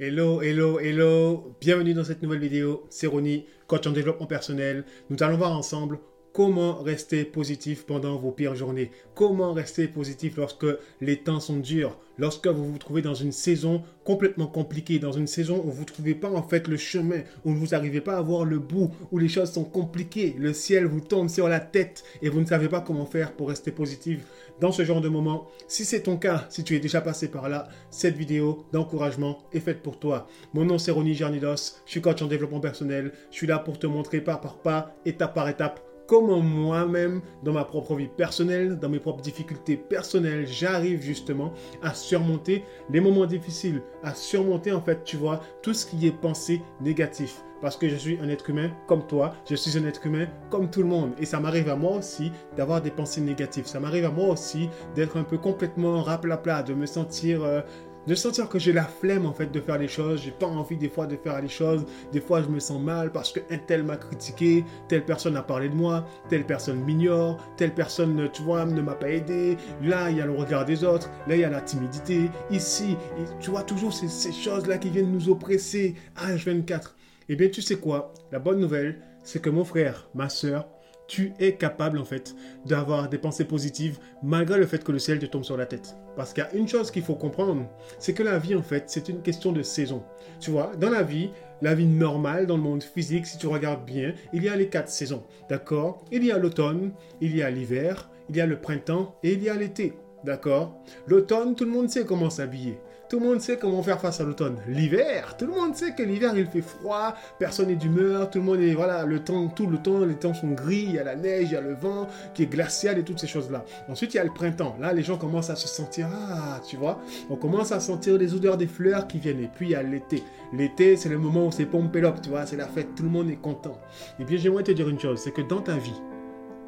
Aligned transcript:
Hello, 0.00 0.42
hello, 0.42 0.80
hello, 0.80 1.56
bienvenue 1.60 1.94
dans 1.94 2.02
cette 2.02 2.20
nouvelle 2.20 2.40
vidéo, 2.40 2.84
c'est 2.90 3.06
Ronnie, 3.06 3.46
coach 3.68 3.86
en 3.86 3.92
développement 3.92 4.26
personnel. 4.26 4.84
Nous 5.08 5.22
allons 5.22 5.36
voir 5.36 5.56
ensemble 5.56 6.00
comment 6.34 6.82
rester 6.82 7.24
positif 7.24 7.86
pendant 7.86 8.16
vos 8.16 8.32
pires 8.32 8.56
journées, 8.56 8.90
comment 9.14 9.52
rester 9.52 9.86
positif 9.86 10.36
lorsque 10.36 10.66
les 11.00 11.18
temps 11.18 11.38
sont 11.38 11.58
durs, 11.58 11.96
lorsque 12.18 12.48
vous 12.48 12.72
vous 12.72 12.78
trouvez 12.78 13.02
dans 13.02 13.14
une 13.14 13.30
saison 13.30 13.84
complètement 14.04 14.48
compliquée, 14.48 14.98
dans 14.98 15.12
une 15.12 15.28
saison 15.28 15.62
où 15.64 15.70
vous 15.70 15.82
ne 15.82 15.86
trouvez 15.86 16.16
pas 16.16 16.30
en 16.30 16.42
fait 16.42 16.66
le 16.66 16.76
chemin, 16.76 17.20
où 17.44 17.52
vous 17.52 17.68
n'arrivez 17.68 18.00
pas 18.00 18.18
à 18.18 18.20
voir 18.20 18.44
le 18.44 18.58
bout, 18.58 18.90
où 19.12 19.18
les 19.18 19.28
choses 19.28 19.52
sont 19.52 19.62
compliquées, 19.62 20.34
le 20.36 20.52
ciel 20.52 20.86
vous 20.86 21.00
tombe 21.00 21.28
sur 21.28 21.48
la 21.48 21.60
tête 21.60 22.02
et 22.20 22.28
vous 22.28 22.40
ne 22.40 22.46
savez 22.46 22.68
pas 22.68 22.80
comment 22.80 23.06
faire 23.06 23.32
pour 23.32 23.50
rester 23.50 23.70
positif 23.70 24.26
dans 24.60 24.72
ce 24.72 24.84
genre 24.84 25.00
de 25.00 25.08
moment. 25.08 25.48
Si 25.68 25.84
c'est 25.84 26.02
ton 26.02 26.16
cas, 26.16 26.46
si 26.48 26.64
tu 26.64 26.74
es 26.74 26.80
déjà 26.80 27.00
passé 27.00 27.28
par 27.28 27.48
là, 27.48 27.68
cette 27.90 28.16
vidéo 28.16 28.66
d'encouragement 28.72 29.38
est 29.52 29.60
faite 29.60 29.82
pour 29.82 30.00
toi. 30.00 30.26
Mon 30.52 30.64
nom 30.64 30.78
c'est 30.78 30.90
Ronnie 30.90 31.14
Jarnidos, 31.14 31.76
je 31.86 31.92
suis 31.92 32.00
coach 32.00 32.22
en 32.22 32.26
développement 32.26 32.60
personnel, 32.60 33.12
je 33.30 33.36
suis 33.36 33.46
là 33.46 33.60
pour 33.60 33.78
te 33.78 33.86
montrer 33.86 34.20
pas 34.20 34.36
par 34.36 34.56
pas, 34.56 34.96
étape 35.06 35.34
par 35.34 35.48
étape, 35.48 35.80
comment 36.06 36.40
moi-même, 36.40 37.20
dans 37.42 37.52
ma 37.52 37.64
propre 37.64 37.94
vie 37.94 38.08
personnelle, 38.08 38.78
dans 38.78 38.88
mes 38.88 38.98
propres 38.98 39.22
difficultés 39.22 39.76
personnelles, 39.76 40.46
j'arrive 40.46 41.00
justement 41.00 41.52
à 41.82 41.94
surmonter 41.94 42.64
les 42.90 43.00
moments 43.00 43.26
difficiles, 43.26 43.82
à 44.02 44.14
surmonter 44.14 44.72
en 44.72 44.80
fait, 44.80 45.04
tu 45.04 45.16
vois, 45.16 45.40
tout 45.62 45.74
ce 45.74 45.86
qui 45.86 46.06
est 46.06 46.12
pensé 46.12 46.60
négatif. 46.80 47.42
Parce 47.60 47.76
que 47.76 47.88
je 47.88 47.96
suis 47.96 48.18
un 48.20 48.28
être 48.28 48.50
humain 48.50 48.70
comme 48.86 49.06
toi, 49.06 49.34
je 49.48 49.54
suis 49.54 49.78
un 49.78 49.86
être 49.86 50.06
humain 50.06 50.26
comme 50.50 50.70
tout 50.70 50.82
le 50.82 50.88
monde. 50.88 51.12
Et 51.18 51.24
ça 51.24 51.40
m'arrive 51.40 51.70
à 51.70 51.76
moi 51.76 51.96
aussi 51.96 52.30
d'avoir 52.56 52.82
des 52.82 52.90
pensées 52.90 53.22
négatives. 53.22 53.66
Ça 53.66 53.80
m'arrive 53.80 54.04
à 54.04 54.10
moi 54.10 54.28
aussi 54.28 54.68
d'être 54.94 55.16
un 55.16 55.24
peu 55.24 55.38
complètement 55.38 56.02
raplapla, 56.02 56.62
de 56.62 56.74
me 56.74 56.86
sentir... 56.86 57.42
Euh, 57.42 57.62
de 58.06 58.14
sentir 58.14 58.48
que 58.48 58.58
j'ai 58.58 58.72
la 58.72 58.84
flemme 58.84 59.26
en 59.26 59.32
fait 59.32 59.50
de 59.50 59.60
faire 59.60 59.78
les 59.78 59.88
choses, 59.88 60.22
j'ai 60.22 60.30
pas 60.30 60.46
envie 60.46 60.76
des 60.76 60.88
fois 60.88 61.06
de 61.06 61.16
faire 61.16 61.40
les 61.40 61.48
choses, 61.48 61.84
des 62.12 62.20
fois 62.20 62.42
je 62.42 62.48
me 62.48 62.60
sens 62.60 62.80
mal 62.80 63.12
parce 63.12 63.32
que 63.32 63.40
un 63.50 63.58
tel 63.58 63.82
m'a 63.82 63.96
critiqué, 63.96 64.64
telle 64.88 65.04
personne 65.04 65.36
a 65.36 65.42
parlé 65.42 65.68
de 65.68 65.74
moi, 65.74 66.06
telle 66.28 66.44
personne 66.44 66.80
m'ignore, 66.84 67.38
telle 67.56 67.74
personne 67.74 68.28
tu 68.32 68.42
vois 68.42 68.64
ne 68.64 68.80
m'a 68.80 68.94
pas 68.94 69.10
aidé, 69.10 69.56
là 69.82 70.10
il 70.10 70.18
y 70.18 70.20
a 70.20 70.26
le 70.26 70.32
regard 70.32 70.64
des 70.64 70.84
autres, 70.84 71.10
là 71.26 71.36
il 71.36 71.40
y 71.40 71.44
a 71.44 71.50
la 71.50 71.60
timidité, 71.60 72.30
ici, 72.50 72.96
tu 73.40 73.50
vois 73.50 73.62
toujours 73.62 73.92
ces, 73.92 74.08
ces 74.08 74.32
choses 74.32 74.66
là 74.66 74.78
qui 74.78 74.90
viennent 74.90 75.12
nous 75.12 75.28
oppresser, 75.28 75.94
H24. 76.16 76.90
Eh 77.28 77.36
bien 77.36 77.48
tu 77.48 77.62
sais 77.62 77.76
quoi, 77.76 78.12
la 78.32 78.38
bonne 78.38 78.60
nouvelle 78.60 79.00
c'est 79.24 79.40
que 79.40 79.50
mon 79.50 79.64
frère, 79.64 80.08
ma 80.14 80.28
soeur, 80.28 80.68
tu 81.06 81.32
es 81.38 81.54
capable 81.54 81.98
en 81.98 82.04
fait 82.04 82.34
d'avoir 82.64 83.08
des 83.08 83.18
pensées 83.18 83.44
positives 83.44 83.98
malgré 84.22 84.58
le 84.58 84.66
fait 84.66 84.82
que 84.82 84.92
le 84.92 84.98
ciel 84.98 85.18
te 85.18 85.26
tombe 85.26 85.44
sur 85.44 85.56
la 85.56 85.66
tête. 85.66 85.96
Parce 86.16 86.32
qu'il 86.32 86.44
y 86.44 86.46
a 86.46 86.54
une 86.54 86.68
chose 86.68 86.90
qu'il 86.90 87.02
faut 87.02 87.14
comprendre, 87.14 87.66
c'est 87.98 88.14
que 88.14 88.22
la 88.22 88.38
vie 88.38 88.54
en 88.54 88.62
fait 88.62 88.84
c'est 88.86 89.08
une 89.08 89.22
question 89.22 89.52
de 89.52 89.62
saison. 89.62 90.02
Tu 90.40 90.50
vois, 90.50 90.72
dans 90.76 90.90
la 90.90 91.02
vie, 91.02 91.30
la 91.62 91.74
vie 91.74 91.86
normale, 91.86 92.46
dans 92.46 92.56
le 92.56 92.62
monde 92.62 92.82
physique, 92.82 93.26
si 93.26 93.38
tu 93.38 93.46
regardes 93.46 93.84
bien, 93.84 94.14
il 94.32 94.44
y 94.44 94.48
a 94.48 94.56
les 94.56 94.68
quatre 94.68 94.90
saisons. 94.90 95.22
D'accord? 95.48 96.04
Il 96.10 96.24
y 96.24 96.32
a 96.32 96.38
l'automne, 96.38 96.92
il 97.20 97.36
y 97.36 97.42
a 97.42 97.50
l'hiver, 97.50 98.10
il 98.28 98.36
y 98.36 98.40
a 98.40 98.46
le 98.46 98.60
printemps 98.60 99.16
et 99.22 99.32
il 99.32 99.42
y 99.42 99.48
a 99.48 99.54
l'été. 99.54 99.94
D'accord? 100.24 100.82
L'automne, 101.06 101.54
tout 101.54 101.64
le 101.64 101.70
monde 101.70 101.90
sait 101.90 102.04
comment 102.04 102.30
s'habiller. 102.30 102.78
Tout 103.14 103.20
le 103.20 103.26
monde 103.26 103.40
sait 103.40 103.58
comment 103.58 103.80
faire 103.80 104.00
face 104.00 104.20
à 104.20 104.24
l'automne. 104.24 104.56
L'hiver, 104.66 105.36
tout 105.36 105.46
le 105.46 105.52
monde 105.52 105.76
sait 105.76 105.94
que 105.94 106.02
l'hiver 106.02 106.32
il 106.36 106.46
fait 106.46 106.62
froid, 106.62 107.14
personne 107.38 107.68
n'est 107.68 107.76
d'humeur, 107.76 108.28
tout 108.28 108.40
le 108.40 108.44
monde 108.44 108.60
est 108.60 108.74
voilà, 108.74 109.04
le 109.04 109.20
temps 109.20 109.46
tout 109.46 109.68
le 109.68 109.78
temps, 109.78 110.00
les 110.00 110.16
temps 110.16 110.34
sont 110.34 110.50
gris, 110.50 110.86
il 110.88 110.94
y 110.94 110.98
a 110.98 111.04
la 111.04 111.14
neige, 111.14 111.44
il 111.44 111.52
y 111.52 111.56
a 111.56 111.60
le 111.60 111.74
vent 111.74 112.08
qui 112.34 112.42
est 112.42 112.46
glacial 112.46 112.98
et 112.98 113.04
toutes 113.04 113.20
ces 113.20 113.28
choses-là. 113.28 113.64
Ensuite, 113.88 114.14
il 114.14 114.16
y 114.16 114.20
a 114.20 114.24
le 114.24 114.32
printemps. 114.32 114.76
Là, 114.80 114.92
les 114.92 115.04
gens 115.04 115.16
commencent 115.16 115.48
à 115.48 115.54
se 115.54 115.68
sentir 115.68 116.08
ah, 116.12 116.60
tu 116.68 116.76
vois, 116.76 116.98
on 117.30 117.36
commence 117.36 117.70
à 117.70 117.78
sentir 117.78 118.18
les 118.18 118.34
odeurs 118.34 118.56
des 118.56 118.66
fleurs 118.66 119.06
qui 119.06 119.20
viennent 119.20 119.44
et 119.44 119.50
puis 119.54 119.66
il 119.66 119.70
y 119.70 119.76
a 119.76 119.82
l'été. 119.84 120.24
L'été, 120.52 120.96
c'est 120.96 121.08
le 121.08 121.18
moment 121.18 121.46
où 121.46 121.52
c'est 121.52 121.66
pompé 121.66 122.02
tu 122.20 122.30
vois, 122.30 122.46
c'est 122.46 122.56
la 122.56 122.66
fête, 122.66 122.96
tout 122.96 123.04
le 123.04 123.10
monde 123.10 123.30
est 123.30 123.40
content. 123.40 123.78
Et 124.18 124.24
bien, 124.24 124.38
j'aimerais 124.38 124.64
te 124.64 124.72
dire 124.72 124.88
une 124.88 124.98
chose, 124.98 125.20
c'est 125.22 125.30
que 125.30 125.42
dans 125.42 125.60
ta 125.60 125.76
vie, 125.76 126.02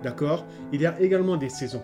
d'accord, 0.05 0.47
il 0.73 0.81
y 0.81 0.87
a 0.87 0.95
également 1.01 1.37
des 1.37 1.49
saisons. 1.49 1.83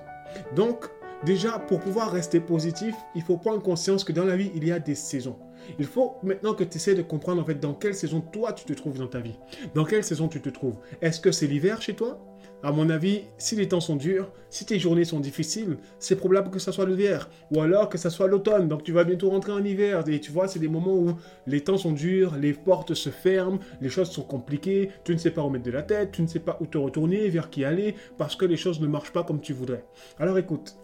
Donc, 0.54 0.88
Déjà, 1.25 1.60
pour 1.60 1.78
pouvoir 1.78 2.10
rester 2.10 2.41
positif, 2.41 2.97
il 3.15 3.22
faut 3.22 3.37
prendre 3.37 3.62
conscience 3.62 4.03
que 4.03 4.12
dans 4.12 4.25
la 4.25 4.37
vie, 4.37 4.50
il 4.56 4.66
y 4.66 4.72
a 4.72 4.81
des 4.81 4.97
saisons. 4.97 5.38
Il 5.78 5.87
faut 5.87 6.16
maintenant 6.25 6.55
que 6.55 6.65
tu 6.65 6.78
essaies 6.78 6.97
de 6.97 7.03
comprendre 7.03 7.41
en 7.41 7.44
fait 7.44 7.60
dans 7.60 7.75
quelle 7.75 7.94
saison 7.94 8.21
toi 8.21 8.53
tu 8.53 8.65
te 8.65 8.72
trouves 8.72 8.99
dans 8.99 9.06
ta 9.06 9.21
vie. 9.21 9.38
Dans 9.75 9.84
quelle 9.84 10.03
saison 10.03 10.27
tu 10.27 10.41
te 10.41 10.49
trouves. 10.49 10.78
Est-ce 11.00 11.21
que 11.21 11.31
c'est 11.31 11.47
l'hiver 11.47 11.81
chez 11.81 11.94
toi? 11.94 12.21
À 12.65 12.71
mon 12.71 12.91
avis, 12.91 13.22
si 13.38 13.56
les 13.56 13.69
temps 13.69 13.81
sont 13.81 13.97
durs, 13.97 14.31
si 14.50 14.65
tes 14.65 14.78
journées 14.78 15.05
sont 15.05 15.19
difficiles, 15.19 15.78
c'est 15.99 16.15
probable 16.15 16.50
que 16.50 16.60
ce 16.60 16.71
soit 16.71 16.87
l'hiver. 16.87 17.28
Ou 17.53 17.60
alors 17.60 17.89
que 17.89 17.99
ce 17.99 18.09
soit 18.09 18.28
l'automne. 18.28 18.69
Donc 18.69 18.83
tu 18.83 18.93
vas 18.93 19.04
bientôt 19.04 19.31
rentrer 19.31 19.53
en 19.53 19.65
hiver. 19.65 20.04
Et 20.09 20.21
tu 20.21 20.31
vois, 20.31 20.49
c'est 20.49 20.59
des 20.59 20.69
moments 20.69 20.94
où 20.94 21.15
les 21.47 21.62
temps 21.62 21.77
sont 21.77 21.93
durs, 21.93 22.37
les 22.37 22.53
portes 22.53 22.94
se 22.94 23.10
ferment, 23.10 23.59
les 23.81 23.89
choses 23.89 24.10
sont 24.10 24.22
compliquées, 24.22 24.91
tu 25.04 25.12
ne 25.12 25.19
sais 25.19 25.31
pas 25.31 25.43
où 25.43 25.50
mettre 25.50 25.65
de 25.65 25.71
la 25.71 25.83
tête, 25.83 26.12
tu 26.12 26.22
ne 26.22 26.27
sais 26.27 26.41
pas 26.41 26.56
où 26.60 26.66
te 26.66 26.78
retourner, 26.78 27.28
vers 27.28 27.50
qui 27.50 27.65
aller, 27.65 27.94
parce 28.19 28.37
que 28.37 28.44
les 28.44 28.56
choses 28.56 28.81
ne 28.81 28.87
marchent 28.87 29.12
pas 29.12 29.25
comme 29.25 29.41
tu 29.41 29.53
voudrais. 29.53 29.84
Alors 30.19 30.39
écoute, 30.39 30.77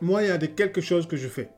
moi, 0.00 0.22
il 0.22 0.28
y 0.28 0.30
a 0.30 0.38
quelque 0.38 0.80
chose 0.80 1.06
que 1.06 1.16
je 1.16 1.28
fais. 1.28 1.50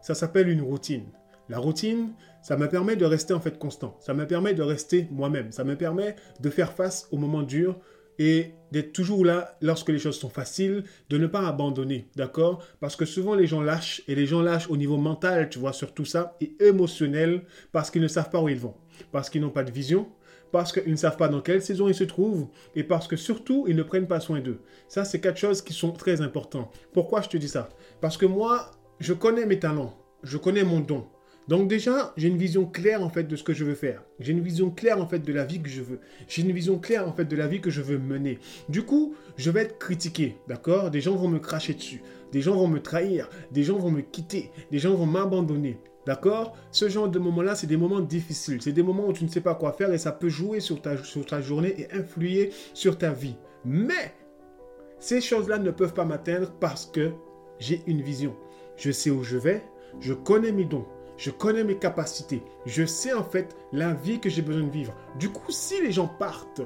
Ça 0.00 0.14
s'appelle 0.14 0.48
une 0.48 0.62
routine. 0.62 1.06
La 1.48 1.58
routine, 1.58 2.12
ça 2.42 2.56
me 2.56 2.68
permet 2.68 2.96
de 2.96 3.04
rester 3.04 3.34
en 3.34 3.40
fait 3.40 3.58
constant. 3.58 3.96
Ça 4.00 4.14
me 4.14 4.26
permet 4.26 4.54
de 4.54 4.62
rester 4.62 5.08
moi-même. 5.10 5.50
Ça 5.50 5.64
me 5.64 5.76
permet 5.76 6.14
de 6.40 6.50
faire 6.50 6.72
face 6.72 7.08
aux 7.10 7.16
moments 7.16 7.42
durs 7.42 7.78
et 8.18 8.52
d'être 8.72 8.92
toujours 8.92 9.24
là 9.24 9.56
lorsque 9.60 9.88
les 9.88 9.98
choses 9.98 10.18
sont 10.18 10.28
faciles, 10.28 10.84
de 11.08 11.18
ne 11.18 11.26
pas 11.26 11.46
abandonner, 11.46 12.08
d'accord? 12.16 12.64
Parce 12.80 12.96
que 12.96 13.04
souvent 13.04 13.34
les 13.34 13.46
gens 13.46 13.62
lâchent 13.62 14.02
et 14.08 14.14
les 14.14 14.26
gens 14.26 14.42
lâchent 14.42 14.68
au 14.68 14.76
niveau 14.76 14.96
mental, 14.96 15.48
tu 15.48 15.58
vois, 15.58 15.72
sur 15.72 15.94
tout 15.94 16.04
ça, 16.04 16.36
et 16.40 16.54
émotionnel, 16.60 17.44
parce 17.72 17.90
qu'ils 17.90 18.02
ne 18.02 18.08
savent 18.08 18.30
pas 18.30 18.42
où 18.42 18.48
ils 18.48 18.58
vont, 18.58 18.74
parce 19.12 19.30
qu'ils 19.30 19.40
n'ont 19.40 19.50
pas 19.50 19.64
de 19.64 19.70
vision, 19.70 20.08
parce 20.52 20.72
qu'ils 20.72 20.90
ne 20.90 20.96
savent 20.96 21.16
pas 21.16 21.28
dans 21.28 21.40
quelle 21.40 21.62
saison 21.62 21.88
ils 21.88 21.94
se 21.94 22.04
trouvent 22.04 22.48
et 22.74 22.84
parce 22.84 23.06
que 23.06 23.16
surtout, 23.16 23.64
ils 23.68 23.76
ne 23.76 23.82
prennent 23.82 24.06
pas 24.06 24.20
soin 24.20 24.40
d'eux. 24.40 24.60
Ça, 24.88 25.04
c'est 25.04 25.20
quatre 25.20 25.38
choses 25.38 25.62
qui 25.62 25.72
sont 25.72 25.92
très 25.92 26.20
importantes. 26.20 26.72
Pourquoi 26.92 27.22
je 27.22 27.28
te 27.28 27.36
dis 27.36 27.48
ça? 27.48 27.68
Parce 28.00 28.16
que 28.16 28.26
moi, 28.26 28.70
je 29.00 29.12
connais 29.12 29.46
mes 29.46 29.58
talents, 29.58 29.94
je 30.22 30.38
connais 30.38 30.64
mon 30.64 30.80
don. 30.80 31.06
Donc 31.48 31.66
déjà, 31.66 32.12
j'ai 32.18 32.28
une 32.28 32.36
vision 32.36 32.66
claire 32.66 33.02
en 33.02 33.08
fait 33.08 33.24
de 33.24 33.34
ce 33.34 33.42
que 33.42 33.54
je 33.54 33.64
veux 33.64 33.74
faire. 33.74 34.02
J'ai 34.20 34.32
une 34.32 34.42
vision 34.42 34.70
claire 34.70 35.00
en 35.00 35.06
fait 35.06 35.20
de 35.20 35.32
la 35.32 35.46
vie 35.46 35.62
que 35.62 35.70
je 35.70 35.80
veux. 35.80 35.98
J'ai 36.28 36.42
une 36.42 36.52
vision 36.52 36.78
claire 36.78 37.08
en 37.08 37.12
fait 37.14 37.24
de 37.24 37.36
la 37.36 37.46
vie 37.46 37.62
que 37.62 37.70
je 37.70 37.80
veux 37.80 37.96
mener. 37.96 38.38
Du 38.68 38.82
coup, 38.82 39.14
je 39.38 39.50
vais 39.50 39.62
être 39.62 39.78
critiqué, 39.78 40.36
d'accord? 40.46 40.90
Des 40.90 41.00
gens 41.00 41.16
vont 41.16 41.28
me 41.28 41.38
cracher 41.38 41.72
dessus, 41.72 42.02
des 42.32 42.42
gens 42.42 42.54
vont 42.54 42.68
me 42.68 42.80
trahir, 42.80 43.30
des 43.50 43.62
gens 43.62 43.78
vont 43.78 43.90
me 43.90 44.02
quitter, 44.02 44.50
des 44.70 44.78
gens 44.78 44.94
vont 44.94 45.06
m'abandonner. 45.06 45.78
D'accord? 46.08 46.56
Ce 46.70 46.88
genre 46.88 47.10
de 47.10 47.18
moments-là, 47.18 47.54
c'est 47.54 47.66
des 47.66 47.76
moments 47.76 48.00
difficiles. 48.00 48.62
C'est 48.62 48.72
des 48.72 48.82
moments 48.82 49.08
où 49.08 49.12
tu 49.12 49.24
ne 49.24 49.28
sais 49.28 49.42
pas 49.42 49.54
quoi 49.54 49.72
faire 49.72 49.92
et 49.92 49.98
ça 49.98 50.10
peut 50.10 50.30
jouer 50.30 50.58
sur 50.58 50.80
ta, 50.80 50.96
sur 51.04 51.26
ta 51.26 51.42
journée 51.42 51.74
et 51.78 51.92
influer 51.92 52.50
sur 52.72 52.96
ta 52.96 53.10
vie. 53.10 53.36
Mais 53.66 54.14
ces 55.00 55.20
choses-là 55.20 55.58
ne 55.58 55.70
peuvent 55.70 55.92
pas 55.92 56.06
m'atteindre 56.06 56.50
parce 56.60 56.86
que 56.86 57.10
j'ai 57.58 57.82
une 57.86 58.00
vision. 58.00 58.34
Je 58.78 58.90
sais 58.90 59.10
où 59.10 59.22
je 59.22 59.36
vais, 59.36 59.62
je 60.00 60.14
connais 60.14 60.50
mes 60.50 60.64
dons, 60.64 60.86
je 61.18 61.30
connais 61.30 61.62
mes 61.62 61.76
capacités, 61.76 62.42
je 62.64 62.86
sais 62.86 63.12
en 63.12 63.22
fait 63.22 63.54
la 63.72 63.92
vie 63.92 64.18
que 64.18 64.30
j'ai 64.30 64.40
besoin 64.40 64.62
de 64.62 64.72
vivre. 64.72 64.94
Du 65.18 65.28
coup, 65.28 65.52
si 65.52 65.78
les 65.82 65.92
gens 65.92 66.08
partent 66.08 66.62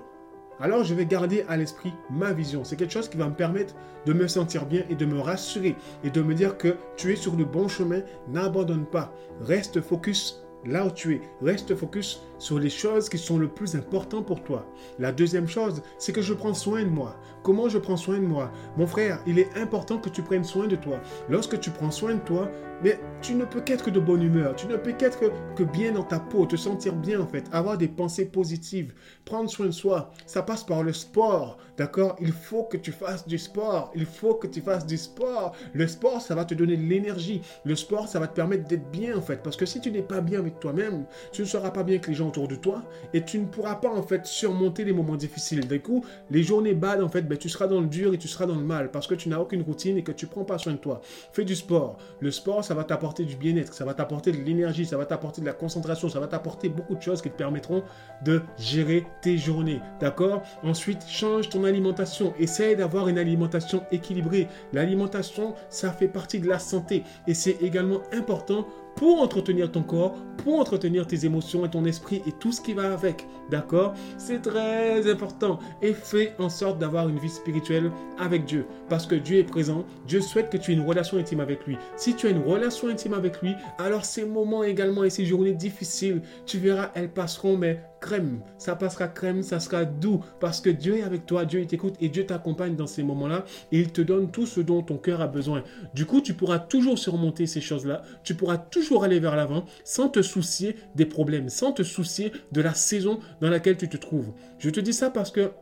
alors 0.63 0.85
je 0.85 0.95
vais 0.95 1.07
garder 1.07 1.45
à 1.49 1.57
l'esprit 1.57 1.93
ma 2.09 2.33
vision. 2.33 2.63
C'est 2.63 2.77
quelque 2.77 2.93
chose 2.93 3.09
qui 3.09 3.17
va 3.17 3.29
me 3.29 3.35
permettre 3.35 3.75
de 4.07 4.13
me 4.13 4.29
sentir 4.29 4.65
bien 4.65 4.85
et 4.89 4.95
de 4.95 5.05
me 5.05 5.19
rassurer 5.19 5.77
et 6.05 6.11
de 6.11 6.23
me 6.23 6.35
dire 6.35 6.57
que 6.57 6.77
tu 6.97 7.13
es 7.13 7.17
sur 7.17 7.35
le 7.35 7.45
bon 7.45 7.67
chemin, 7.69 8.01
n'abandonne 8.29 8.87
pas, 8.87 9.13
reste 9.41 9.81
focus 9.81 10.42
là 10.65 10.87
où 10.87 10.91
tu 10.91 11.15
es. 11.15 11.21
Reste 11.43 11.75
focus 11.75 12.23
sur 12.39 12.59
les 12.59 12.71
choses 12.71 13.09
qui 13.09 13.19
sont 13.19 13.39
le 13.39 13.49
plus 13.49 13.77
important 13.77 14.23
pour 14.23 14.43
toi. 14.43 14.67
La 14.99 15.13
deuxième 15.13 15.49
chose, 15.49 15.83
c'est 15.99 16.13
que 16.13 16.23
je 16.23 16.35
prends 16.35 16.55
soin 16.55 16.83
de 16.83 16.89
moi. 16.89 17.17
Comment 17.43 17.69
je 17.69 17.79
prends 17.79 17.97
soin 17.97 18.19
de 18.19 18.27
moi? 18.27 18.51
Mon 18.77 18.87
frère, 18.87 19.21
il 19.27 19.39
est 19.39 19.57
important 19.57 19.99
que 19.99 20.09
tu 20.09 20.23
prennes 20.23 20.45
soin 20.45 20.67
de 20.67 20.77
toi. 20.77 21.01
Lorsque 21.29 21.59
tu 21.61 21.71
prends 21.71 21.91
soin 21.91 22.15
de 22.15 22.21
toi, 22.21 22.51
mais 22.83 22.99
tu 23.21 23.35
ne 23.35 23.45
peux 23.45 23.61
qu'être 23.61 23.91
de 23.91 24.01
bonne 24.01 24.23
humeur. 24.23 24.57
Tu 24.57 24.67
ne 24.67 24.77
peux 24.77 24.93
qu'être 24.93 25.21
que 25.55 25.63
bien 25.63 25.93
dans 25.93 26.03
ta 26.03 26.19
peau, 26.19 26.47
te 26.47 26.57
sentir 26.57 26.95
bien 26.95 27.21
en 27.21 27.27
fait, 27.27 27.45
avoir 27.53 27.79
des 27.79 27.89
pensées 27.89 28.27
positives, 28.27 28.93
prendre 29.25 29.49
soin 29.49 29.67
de 29.67 29.71
soi. 29.71 30.11
Ça 30.27 30.43
passe 30.43 30.65
par 30.65 30.83
le 30.83 30.93
sport, 30.93 31.59
d'accord? 31.77 32.17
Il 32.21 32.33
faut 32.33 32.65
que 32.65 32.77
tu 32.77 32.91
fasses 32.91 33.27
du 33.27 33.39
sport. 33.39 33.93
Il 33.95 34.07
faut 34.07 34.35
que 34.35 34.49
tu 34.49 34.61
fasses 34.61 34.87
du 34.87 34.97
sport. 34.97 35.55
Le 35.75 35.87
sport, 35.87 36.21
ça 36.21 36.35
va 36.35 36.45
te 36.45 36.55
donner 36.55 36.77
de 36.77 36.83
l'énergie. 36.83 37.41
Le 37.65 37.77
sport, 37.77 38.09
ça 38.09 38.19
va 38.19 38.27
te 38.27 38.35
permettre 38.35 38.67
d'être 38.67 38.91
bien 38.91 39.17
en 39.17 39.23
fait. 39.23 39.43
Parce 39.43 39.57
que 39.57 39.67
si 39.67 39.81
tu 39.81 39.93
n'es 39.93 40.03
pas 40.03 40.21
bien 40.21 40.41
avec 40.41 40.52
toi-même, 40.61 41.05
tu 41.33 41.43
ne 41.43 41.47
seras 41.47 41.71
pas 41.71 41.83
bien 41.83 41.97
avec 41.97 42.09
les 42.09 42.15
gens 42.15 42.29
autour 42.29 42.49
de 42.49 42.57
toi 42.57 42.83
et 43.13 43.23
tu 43.23 43.39
ne 43.39 43.47
pourras 43.47 43.77
pas 43.77 43.91
en 43.91 44.03
fait 44.03 44.27
surmonter 44.27 44.85
les 44.85 44.93
moments 44.93 45.17
difficiles. 45.17 45.67
Du 45.67 45.81
coup, 45.81 46.05
les 46.31 46.43
journées 46.43 46.75
bad 46.75 47.03
en 47.03 47.09
fait, 47.09 47.23
ben, 47.23 47.39
tu 47.39 47.49
seras 47.49 47.67
dans 47.67 47.81
le 47.81 47.87
dur 47.87 48.15
et 48.15 48.19
tu 48.19 48.29
seras 48.29 48.47
dans 48.47 48.55
le 48.55 48.65
mal 48.65 48.91
parce 48.91 49.07
que 49.07 49.15
tu 49.15 49.29
n'as 49.29 49.39
aucune 49.39 49.63
routine 49.63 49.97
et 49.97 50.03
que 50.03 50.13
tu 50.13 50.27
prends 50.27 50.45
pas 50.45 50.59
soin 50.59 50.73
de 50.73 50.79
toi. 50.79 51.01
Fais 51.33 51.45
du 51.45 51.57
sport. 51.57 51.99
Le 52.21 52.31
sport, 52.31 52.65
ça 52.65 52.75
va 52.75 52.85
t'apporter 52.85 53.25
du 53.25 53.37
bien-être, 53.37 53.75
ça 53.75 53.85
va 53.85 53.95
t'apporter 53.95 54.33
de 54.33 54.39
l'énergie, 54.39 54.87
ça 54.87 54.97
va 54.97 55.07
t'apporter 55.07 55.41
de 55.41 55.47
la 55.47 55.53
concentration, 55.53 56.09
ça 56.09 56.21
va 56.21 56.27
t'apporter 56.27 56.69
beaucoup 56.69 56.95
de 56.95 57.03
choses 57.03 57.23
qui 57.23 57.31
te 57.31 57.37
permettront 57.37 57.83
de 58.25 58.43
gérer 58.59 59.07
tes 59.23 59.37
journées. 59.37 59.81
D'accord? 60.01 60.43
Ensuite, 60.63 61.03
change 61.07 61.49
ton 61.49 61.65
alimentation. 61.65 62.35
Essaye 62.39 62.77
d'avoir 62.77 63.09
une 63.09 63.19
alimentation 63.19 63.85
équilibrée. 63.91 64.49
L'alimentation, 64.73 65.55
ça 65.69 65.93
fait 65.93 66.09
partie 66.09 66.39
de 66.39 66.49
la 66.49 66.59
santé 66.59 67.05
et 67.27 67.35
c'est 67.35 67.63
également 67.63 68.03
important 68.13 68.67
pour 68.97 69.21
entretenir 69.21 69.71
ton 69.71 69.83
corps, 69.83 70.15
pour 70.39 70.59
entretenir 70.59 71.07
tes 71.07 71.25
émotions 71.25 71.65
et 71.65 71.71
ton 71.71 71.85
esprit 71.85 72.23
et 72.27 72.33
tout 72.33 72.53
ce 72.53 72.61
qui 72.61 72.73
va 72.73 72.93
avec. 72.93 73.27
D'accord? 73.51 73.95
C'est 74.19 74.43
très 74.43 75.11
important. 75.11 75.59
Et 75.83 75.93
fais 75.93 76.35
en 76.39 76.49
sorte 76.49 76.79
d'avoir 76.79 77.09
une 77.09 77.19
vie 77.19 77.29
spirituelle 77.29 77.91
avec 78.19 78.45
Dieu. 78.45 78.67
Parce 78.89 79.07
que 79.07 79.15
Dieu 79.15 79.39
est 79.39 79.45
présent. 79.45 79.85
Dieu 80.07 80.21
souhaite 80.21 80.51
que 80.51 80.57
tu 80.57 80.73
aies 80.73 80.75
une 80.75 80.87
relation 80.87 81.19
intime 81.19 81.41
avec 81.41 81.67
lui. 81.67 81.77
Si 81.97 82.15
tu 82.15 82.27
as 82.27 82.31
une 82.31 82.43
relation 82.43 82.89
intime 82.89 83.15
avec 83.15 83.41
lui, 83.43 83.55
alors 83.79 84.05
ces 84.05 84.25
moments 84.25 84.65
également 84.65 85.05
et 85.05 85.11
ces 85.11 85.27
journées 85.27 85.55
difficiles, 85.55 86.23
tu 86.47 86.59
verras, 86.59 86.91
elles 86.95 87.13
passeront, 87.13 87.57
mais 87.57 87.81
crème. 88.03 88.41
Ça 88.59 88.77
passera 88.77 89.09
crème, 89.09 89.43
ça 89.43 89.61
sera 89.61 89.87
doux. 89.87 90.23
Parce 90.41 90.61
que 90.61 90.69
Dieu 90.69 90.99
est 90.99 91.03
avec 91.03 91.25
toi, 91.25 91.47
Dieu 91.47 91.65
t'écoute 91.65 91.95
et 92.01 92.11
Dieu 92.11 92.27
t'accompagne 92.27 92.77
dans 92.77 92.87
ces 92.87 93.03
moments-là. 93.03 93.47
Et 93.71 93.81
il 93.81 93.93
te 93.93 94.03
donne 94.03 94.31
tout 94.31 94.45
ce 94.45 94.61
dont 94.61 94.83
ton 94.83 94.99
cœur 94.99 95.23
a 95.23 95.27
besoin. 95.29 95.65
Du 95.95 96.05
coup, 96.05 96.21
tu 96.21 96.35
pourras 96.35 96.59
toujours 96.59 96.99
surmonter 96.99 97.47
ces 97.47 97.63
choses-là. 97.63 98.03
Tu 98.25 98.35
pourras 98.35 98.59
toujours 98.59 99.05
aller 99.05 99.21
vers 99.21 99.37
l'avant 99.37 99.65
sans 99.85 100.11
te 100.11 100.21
soucier 100.21 100.77
des 100.95 101.07
problèmes, 101.07 101.49
sans 101.49 101.73
te 101.73 101.83
soucier 101.83 102.33
de 102.53 102.61
la 102.61 102.75
saison 102.75 103.21
dans 103.41 103.49
laquelle 103.49 103.79
tu 103.79 103.89
te 103.89 103.97
trouves. 103.97 104.33
Je 104.59 104.69
te 104.69 104.81
dis 104.81 104.93
ça 104.93 105.09
parce 105.09 105.31
que 105.31 105.53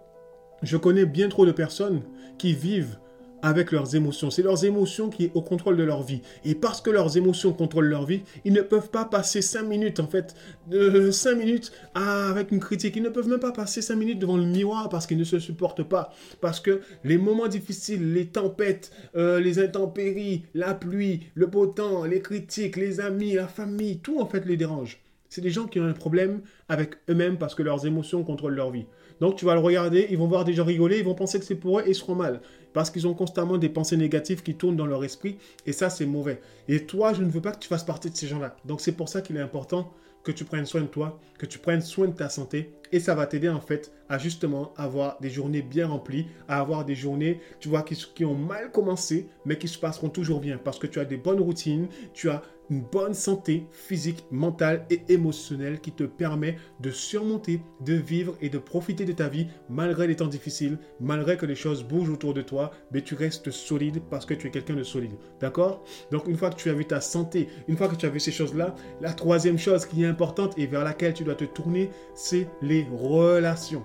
je 0.62 0.76
connais 0.76 1.06
bien 1.06 1.28
trop 1.28 1.46
de 1.46 1.52
personnes 1.52 2.02
qui 2.38 2.54
vivent 2.54 2.98
avec 3.42 3.72
leurs 3.72 3.94
émotions. 3.94 4.30
C'est 4.30 4.42
leurs 4.42 4.64
émotions 4.64 5.10
qui 5.10 5.24
est 5.26 5.30
au 5.34 5.42
contrôle 5.42 5.76
de 5.76 5.82
leur 5.82 6.02
vie. 6.02 6.22
Et 6.44 6.54
parce 6.54 6.80
que 6.80 6.90
leurs 6.90 7.16
émotions 7.16 7.52
contrôlent 7.52 7.88
leur 7.88 8.06
vie, 8.06 8.22
ils 8.44 8.52
ne 8.52 8.62
peuvent 8.62 8.90
pas 8.90 9.04
passer 9.04 9.42
5 9.42 9.62
minutes, 9.62 10.00
en 10.00 10.06
fait, 10.06 10.34
de 10.68 11.10
5 11.10 11.34
minutes 11.34 11.72
avec 11.94 12.52
une 12.52 12.60
critique. 12.60 12.96
Ils 12.96 13.02
ne 13.02 13.08
peuvent 13.08 13.28
même 13.28 13.40
pas 13.40 13.52
passer 13.52 13.82
5 13.82 13.96
minutes 13.96 14.18
devant 14.18 14.36
le 14.36 14.44
miroir 14.44 14.88
parce 14.88 15.06
qu'ils 15.06 15.18
ne 15.18 15.24
se 15.24 15.38
supportent 15.38 15.82
pas. 15.82 16.12
Parce 16.40 16.60
que 16.60 16.80
les 17.04 17.18
moments 17.18 17.48
difficiles, 17.48 18.12
les 18.12 18.26
tempêtes, 18.26 18.90
euh, 19.16 19.40
les 19.40 19.58
intempéries, 19.58 20.44
la 20.54 20.74
pluie, 20.74 21.20
le 21.34 21.46
beau 21.46 21.66
temps, 21.66 22.04
les 22.04 22.20
critiques, 22.20 22.76
les 22.76 23.00
amis, 23.00 23.34
la 23.34 23.48
famille, 23.48 23.98
tout 23.98 24.20
en 24.20 24.26
fait 24.26 24.44
les 24.46 24.56
dérange. 24.56 25.00
C'est 25.30 25.40
des 25.40 25.50
gens 25.50 25.66
qui 25.66 25.78
ont 25.78 25.84
un 25.84 25.92
problème 25.92 26.40
avec 26.68 26.96
eux-mêmes 27.08 27.38
parce 27.38 27.54
que 27.54 27.62
leurs 27.62 27.86
émotions 27.86 28.24
contrôlent 28.24 28.56
leur 28.56 28.72
vie. 28.72 28.86
Donc 29.20 29.36
tu 29.36 29.44
vas 29.44 29.54
le 29.54 29.60
regarder, 29.60 30.08
ils 30.10 30.18
vont 30.18 30.26
voir 30.26 30.44
des 30.44 30.54
gens 30.54 30.64
rigoler, 30.64 30.98
ils 30.98 31.04
vont 31.04 31.14
penser 31.14 31.38
que 31.38 31.44
c'est 31.44 31.54
pour 31.54 31.78
eux 31.78 31.82
et 31.86 31.90
ils 31.90 31.94
seront 31.94 32.16
mal. 32.16 32.40
Parce 32.72 32.90
qu'ils 32.90 33.06
ont 33.06 33.14
constamment 33.14 33.58
des 33.58 33.68
pensées 33.68 33.96
négatives 33.96 34.42
qui 34.42 34.54
tournent 34.54 34.76
dans 34.76 34.86
leur 34.86 35.04
esprit 35.04 35.38
et 35.66 35.72
ça 35.72 35.90
c'est 35.90 36.06
mauvais. 36.06 36.40
Et 36.68 36.86
toi, 36.86 37.12
je 37.12 37.22
ne 37.22 37.30
veux 37.30 37.40
pas 37.40 37.52
que 37.52 37.58
tu 37.58 37.68
fasses 37.68 37.84
partie 37.84 38.10
de 38.10 38.16
ces 38.16 38.28
gens-là. 38.28 38.56
Donc 38.64 38.80
c'est 38.80 38.92
pour 38.92 39.08
ça 39.08 39.22
qu'il 39.22 39.36
est 39.36 39.40
important 39.40 39.92
que 40.22 40.32
tu 40.32 40.44
prennes 40.44 40.66
soin 40.66 40.82
de 40.82 40.86
toi, 40.86 41.18
que 41.38 41.46
tu 41.46 41.58
prennes 41.58 41.80
soin 41.80 42.08
de 42.08 42.12
ta 42.14 42.28
santé. 42.28 42.72
Et 42.92 43.00
ça 43.00 43.14
va 43.14 43.26
t'aider 43.26 43.48
en 43.48 43.60
fait 43.60 43.92
à 44.08 44.18
justement 44.18 44.72
avoir 44.76 45.18
des 45.20 45.30
journées 45.30 45.62
bien 45.62 45.86
remplies, 45.86 46.26
à 46.48 46.58
avoir 46.58 46.84
des 46.84 46.96
journées, 46.96 47.40
tu 47.60 47.68
vois, 47.68 47.82
qui, 47.82 48.24
ont 48.24 48.34
mal 48.34 48.72
commencé, 48.72 49.28
mais 49.44 49.56
qui 49.56 49.68
se 49.68 49.78
passeront 49.78 50.08
toujours 50.08 50.40
bien. 50.40 50.58
Parce 50.58 50.78
que 50.78 50.88
tu 50.88 50.98
as 50.98 51.04
des 51.04 51.16
bonnes 51.16 51.40
routines, 51.40 51.86
tu 52.12 52.28
as 52.28 52.42
une 52.70 52.82
bonne 52.82 53.14
santé 53.14 53.66
physique, 53.72 54.24
mentale 54.30 54.86
et 54.90 55.02
émotionnelle 55.08 55.80
qui 55.80 55.90
te 55.90 56.04
permet 56.04 56.56
de 56.78 56.90
surmonter, 56.90 57.60
de 57.80 57.94
vivre 57.94 58.36
et 58.40 58.48
de 58.48 58.58
profiter 58.58 59.04
de 59.04 59.12
ta 59.12 59.28
vie 59.28 59.48
malgré 59.68 60.06
les 60.06 60.16
temps 60.16 60.28
difficiles, 60.28 60.78
malgré 61.00 61.36
que 61.36 61.46
les 61.46 61.56
choses 61.56 61.82
bougent 61.82 62.10
autour 62.10 62.32
de 62.32 62.42
toi, 62.42 62.70
mais 62.92 63.02
tu 63.02 63.16
restes 63.16 63.50
solide 63.50 64.00
parce 64.08 64.24
que 64.24 64.34
tu 64.34 64.46
es 64.46 64.50
quelqu'un 64.50 64.76
de 64.76 64.84
solide. 64.84 65.14
D'accord? 65.40 65.84
Donc 66.12 66.28
une 66.28 66.36
fois 66.36 66.50
que 66.50 66.56
tu 66.56 66.70
as 66.70 66.74
vu 66.74 66.84
ta 66.84 67.00
santé, 67.00 67.48
une 67.66 67.76
fois 67.76 67.88
que 67.88 67.96
tu 67.96 68.06
as 68.06 68.10
vu 68.10 68.20
ces 68.20 68.32
choses-là, 68.32 68.74
la 69.00 69.12
troisième 69.12 69.58
chose 69.58 69.84
qui 69.84 70.04
est 70.04 70.06
importante 70.06 70.56
et 70.56 70.66
vers 70.66 70.84
laquelle 70.84 71.14
tu 71.14 71.24
dois 71.24 71.34
te 71.34 71.44
tourner, 71.44 71.90
c'est 72.14 72.46
les 72.62 72.79
relations. 72.90 73.82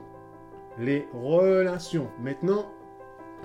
Les 0.80 1.08
relations. 1.14 2.08
Maintenant, 2.22 2.66